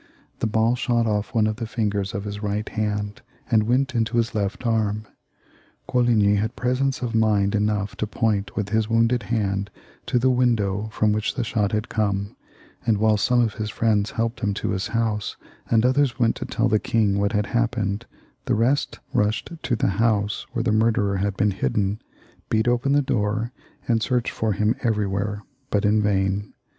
The 0.39 0.47
ball 0.47 0.73
shot 0.75 1.05
ofif 1.05 1.35
one 1.35 1.45
of 1.45 1.57
the 1.57 1.67
fingers 1.67 2.15
of 2.15 2.23
his 2.23 2.41
right 2.41 2.67
hand, 2.67 3.21
and 3.51 3.67
went 3.67 3.93
into 3.93 4.17
his 4.17 4.33
left 4.33 4.65
arm. 4.65 5.05
Ooligny 5.93 6.37
had 6.37 6.55
presence 6.55 7.03
of 7.03 7.13
mind 7.13 7.53
enough 7.53 7.95
to 7.97 8.07
point 8.07 8.55
with 8.55 8.69
his 8.69 8.89
wounded 8.89 9.21
hand 9.21 9.69
to 10.07 10.17
the 10.17 10.31
window 10.31 10.89
firom 10.91 11.13
which 11.13 11.35
the 11.35 11.43
shot 11.43 11.71
had 11.71 11.87
come, 11.87 12.35
and 12.83 12.97
while 12.97 13.15
some 13.15 13.41
of 13.41 13.53
his 13.53 13.69
friends 13.69 14.09
helped 14.09 14.39
hirn 14.39 14.55
to 14.55 14.69
his 14.71 14.87
house, 14.87 15.37
and 15.69 15.85
others 15.85 16.17
went 16.17 16.35
to 16.37 16.45
tell 16.45 16.67
the 16.67 16.79
king 16.79 17.19
what 17.19 17.33
had 17.33 17.45
happened, 17.45 18.07
the 18.45 18.55
rest 18.55 18.99
rushed 19.13 19.51
to 19.61 19.75
the 19.75 19.85
house 20.01 20.47
where 20.53 20.63
the 20.63 20.71
murderer 20.71 21.17
had 21.17 21.37
been 21.37 21.51
hidden, 21.51 22.01
beat 22.49 22.67
open 22.67 22.93
the 22.93 23.03
door, 23.03 23.51
and 23.87 24.01
searched 24.01 24.31
for 24.31 24.53
him 24.53 24.75
every 24.81 25.05
where, 25.05 25.43
but 25.69 25.85
in 25.85 26.01
vain. 26.01 26.53